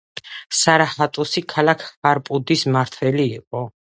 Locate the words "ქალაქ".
1.53-1.85